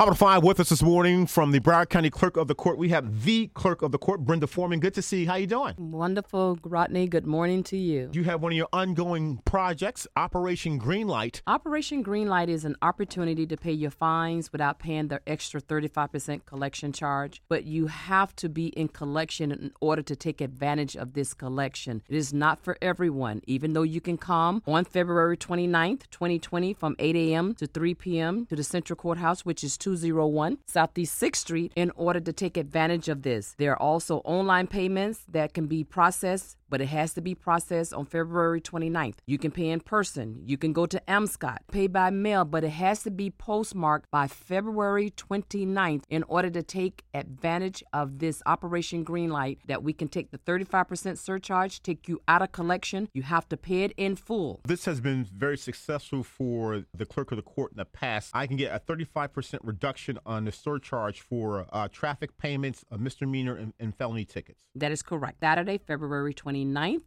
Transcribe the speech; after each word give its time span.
How 0.00 0.06
about 0.06 0.16
five 0.16 0.42
with 0.42 0.58
us 0.58 0.70
this 0.70 0.82
morning 0.82 1.26
from 1.26 1.52
the 1.52 1.60
Broward 1.60 1.90
County 1.90 2.08
Clerk 2.08 2.38
of 2.38 2.48
the 2.48 2.54
Court? 2.54 2.78
We 2.78 2.88
have 2.88 3.22
the 3.22 3.48
Clerk 3.48 3.82
of 3.82 3.92
the 3.92 3.98
Court, 3.98 4.24
Brenda 4.24 4.46
Forman. 4.46 4.80
Good 4.80 4.94
to 4.94 5.02
see 5.02 5.20
you. 5.20 5.26
How 5.26 5.34
you 5.34 5.46
doing? 5.46 5.74
Wonderful, 5.76 6.58
Rodney. 6.62 7.06
Good 7.06 7.26
morning 7.26 7.62
to 7.64 7.76
you. 7.76 8.08
You 8.14 8.24
have 8.24 8.40
one 8.40 8.52
of 8.52 8.56
your 8.56 8.70
ongoing 8.72 9.42
projects, 9.44 10.06
Operation 10.16 10.80
Greenlight. 10.80 11.42
Operation 11.46 12.02
Greenlight 12.02 12.48
is 12.48 12.64
an 12.64 12.76
opportunity 12.80 13.46
to 13.46 13.58
pay 13.58 13.72
your 13.72 13.90
fines 13.90 14.50
without 14.52 14.78
paying 14.78 15.08
the 15.08 15.20
extra 15.26 15.60
35% 15.60 16.46
collection 16.46 16.94
charge, 16.94 17.42
but 17.50 17.64
you 17.64 17.88
have 17.88 18.34
to 18.36 18.48
be 18.48 18.68
in 18.68 18.88
collection 18.88 19.52
in 19.52 19.70
order 19.82 20.00
to 20.00 20.16
take 20.16 20.40
advantage 20.40 20.96
of 20.96 21.12
this 21.12 21.34
collection. 21.34 22.00
It 22.08 22.16
is 22.16 22.32
not 22.32 22.58
for 22.64 22.78
everyone, 22.80 23.42
even 23.46 23.74
though 23.74 23.82
you 23.82 24.00
can 24.00 24.16
come 24.16 24.62
on 24.66 24.86
February 24.86 25.36
29th, 25.36 26.08
2020 26.10 26.72
from 26.72 26.96
8 26.98 27.16
a.m. 27.16 27.54
to 27.56 27.66
3 27.66 27.94
p.m. 27.96 28.46
to 28.46 28.56
the 28.56 28.64
Central 28.64 28.96
Courthouse, 28.96 29.44
which 29.44 29.62
is 29.62 29.76
201 29.96 30.58
Southeast 30.66 31.20
6th 31.20 31.36
Street, 31.36 31.72
in 31.76 31.90
order 31.96 32.20
to 32.20 32.32
take 32.32 32.56
advantage 32.56 33.08
of 33.08 33.22
this. 33.22 33.54
There 33.58 33.72
are 33.72 33.82
also 33.82 34.18
online 34.18 34.66
payments 34.66 35.24
that 35.28 35.54
can 35.54 35.66
be 35.66 35.84
processed 35.84 36.56
but 36.70 36.80
it 36.80 36.86
has 36.86 37.12
to 37.14 37.20
be 37.20 37.34
processed 37.34 37.92
on 37.92 38.06
February 38.06 38.60
29th. 38.60 39.16
You 39.26 39.36
can 39.36 39.50
pay 39.50 39.68
in 39.68 39.80
person. 39.80 40.42
You 40.46 40.56
can 40.56 40.72
go 40.72 40.86
to 40.86 41.02
Amscot, 41.06 41.58
pay 41.70 41.88
by 41.88 42.10
mail, 42.10 42.44
but 42.44 42.64
it 42.64 42.70
has 42.70 43.02
to 43.02 43.10
be 43.10 43.30
postmarked 43.30 44.10
by 44.10 44.28
February 44.28 45.10
29th 45.10 46.04
in 46.08 46.22
order 46.24 46.48
to 46.50 46.62
take 46.62 47.02
advantage 47.12 47.82
of 47.92 48.20
this 48.20 48.42
Operation 48.46 49.04
Greenlight 49.04 49.58
that 49.66 49.82
we 49.82 49.92
can 49.92 50.08
take 50.08 50.30
the 50.30 50.38
35% 50.38 51.18
surcharge, 51.18 51.82
take 51.82 52.08
you 52.08 52.20
out 52.28 52.42
of 52.42 52.52
collection. 52.52 53.08
You 53.12 53.22
have 53.22 53.48
to 53.48 53.56
pay 53.56 53.82
it 53.82 53.92
in 53.96 54.14
full. 54.16 54.60
This 54.64 54.84
has 54.84 55.00
been 55.00 55.24
very 55.24 55.58
successful 55.58 56.22
for 56.22 56.84
the 56.94 57.06
clerk 57.06 57.32
of 57.32 57.36
the 57.36 57.42
court 57.42 57.72
in 57.72 57.78
the 57.78 57.84
past. 57.84 58.30
I 58.32 58.46
can 58.46 58.56
get 58.56 58.72
a 58.72 58.78
35% 58.78 59.58
reduction 59.62 60.18
on 60.24 60.44
the 60.44 60.52
surcharge 60.52 61.20
for 61.20 61.66
uh, 61.72 61.88
traffic 61.88 62.38
payments, 62.38 62.84
a 62.90 62.98
misdemeanor, 62.98 63.56
and, 63.56 63.72
and 63.80 63.94
felony 63.94 64.24
tickets. 64.24 64.62
That 64.76 64.92
is 64.92 65.02
correct. 65.02 65.40
Saturday, 65.40 65.78
February 65.78 66.32
29th 66.34 66.59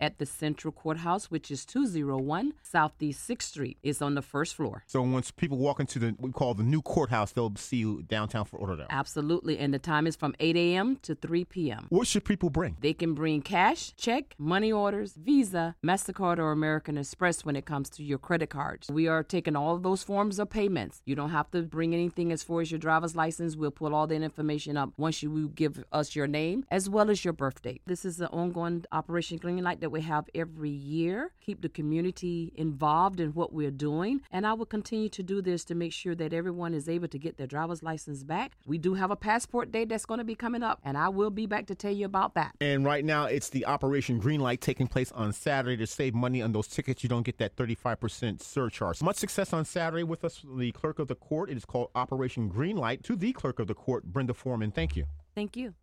at 0.00 0.18
the 0.18 0.26
Central 0.26 0.72
Courthouse, 0.72 1.30
which 1.30 1.50
is 1.50 1.64
201 1.64 2.54
Southeast 2.62 3.28
6th 3.28 3.42
Street. 3.42 3.78
It's 3.82 4.02
on 4.02 4.14
the 4.14 4.22
first 4.22 4.54
floor. 4.54 4.84
So 4.86 5.02
once 5.02 5.30
people 5.30 5.58
walk 5.58 5.80
into 5.80 5.98
the 5.98 6.14
we 6.18 6.32
call 6.32 6.54
the 6.54 6.62
new 6.62 6.82
courthouse, 6.82 7.32
they'll 7.32 7.54
see 7.56 7.78
you 7.78 8.02
downtown 8.02 8.44
Fort 8.44 8.62
Lauderdale. 8.62 8.86
Absolutely. 8.90 9.58
And 9.58 9.72
the 9.72 9.78
time 9.78 10.06
is 10.06 10.16
from 10.16 10.34
8 10.38 10.56
a.m. 10.56 10.96
to 11.02 11.14
3 11.14 11.44
p.m. 11.44 11.86
What 11.88 12.06
should 12.06 12.24
people 12.24 12.50
bring? 12.50 12.76
They 12.80 12.92
can 12.92 13.14
bring 13.14 13.42
cash, 13.42 13.94
check, 13.96 14.34
money 14.38 14.72
orders, 14.72 15.14
Visa, 15.14 15.76
MasterCard, 15.84 16.38
or 16.38 16.52
American 16.52 16.96
Express 16.98 17.44
when 17.44 17.56
it 17.56 17.66
comes 17.66 17.90
to 17.90 18.04
your 18.04 18.18
credit 18.18 18.50
cards. 18.50 18.88
We 18.90 19.08
are 19.08 19.22
taking 19.22 19.56
all 19.56 19.74
of 19.74 19.82
those 19.82 20.02
forms 20.02 20.38
of 20.38 20.50
payments. 20.50 21.02
You 21.04 21.14
don't 21.14 21.30
have 21.30 21.50
to 21.52 21.62
bring 21.62 21.94
anything 21.94 22.32
as 22.32 22.42
far 22.42 22.60
as 22.60 22.70
your 22.70 22.78
driver's 22.78 23.16
license. 23.16 23.56
We'll 23.56 23.70
pull 23.70 23.94
all 23.94 24.06
that 24.06 24.22
information 24.22 24.76
up 24.76 24.90
once 24.96 25.22
you 25.22 25.50
give 25.54 25.84
us 25.92 26.14
your 26.14 26.26
name 26.26 26.64
as 26.70 26.88
well 26.88 27.10
as 27.10 27.24
your 27.24 27.32
birth 27.32 27.62
date. 27.62 27.82
This 27.86 28.04
is 28.04 28.20
an 28.20 28.28
ongoing 28.28 28.84
Operation 28.92 29.38
Greenlight 29.40 29.80
that 29.80 29.90
we 29.90 30.02
have 30.02 30.28
every 30.34 30.70
year. 30.70 31.32
Keep 31.40 31.62
the 31.62 31.68
community 31.68 32.52
involved 32.56 33.20
in 33.20 33.30
what 33.30 33.52
we're 33.52 33.70
doing. 33.70 34.20
And 34.30 34.46
I 34.46 34.52
will 34.52 34.66
continue 34.66 35.08
to 35.10 35.22
do 35.22 35.42
this 35.42 35.64
to 35.64 35.74
make 35.74 35.92
sure 35.92 36.14
that 36.14 36.32
everyone 36.32 36.74
is 36.74 36.88
able 36.88 37.08
to 37.08 37.18
get 37.18 37.36
their 37.36 37.46
driver's 37.46 37.82
license 37.82 38.22
back. 38.22 38.52
We 38.66 38.78
do 38.78 38.94
have 38.94 39.10
a 39.10 39.16
passport 39.16 39.72
day 39.72 39.84
that's 39.84 40.04
going 40.04 40.18
to 40.18 40.24
be 40.24 40.34
coming 40.34 40.62
up, 40.62 40.80
and 40.84 40.96
I 40.96 41.08
will 41.08 41.30
be 41.30 41.46
back 41.46 41.66
to 41.66 41.74
tell 41.74 41.92
you 41.92 42.06
about 42.06 42.34
that. 42.34 42.54
And 42.60 42.84
right 42.84 43.04
now, 43.04 43.24
it's 43.24 43.48
the 43.48 43.66
Operation 43.66 44.20
Greenlight 44.20 44.60
taking 44.60 44.86
place 44.86 45.12
on 45.12 45.32
Saturday 45.32 45.76
to 45.78 45.86
save 45.86 46.14
money 46.14 46.42
on 46.42 46.52
those 46.52 46.68
tickets. 46.68 47.02
You 47.02 47.08
don't 47.08 47.22
get 47.22 47.38
that 47.38 47.56
35% 47.56 48.42
surcharge. 48.42 49.02
Much 49.02 49.16
success 49.16 49.52
on 49.52 49.64
Saturday 49.64 50.04
with 50.04 50.24
us, 50.24 50.44
the 50.56 50.72
clerk 50.72 50.98
of 50.98 51.08
the 51.08 51.14
court. 51.14 51.50
It 51.50 51.56
is 51.56 51.64
called 51.64 51.90
Operation 51.94 52.50
Greenlight. 52.50 53.02
To 53.04 53.16
the 53.16 53.32
clerk 53.32 53.58
of 53.58 53.66
the 53.66 53.74
court, 53.74 54.04
Brenda 54.04 54.34
Forman. 54.34 54.70
Thank 54.70 54.96
you. 54.96 55.06
Thank 55.34 55.56
you. 55.56 55.74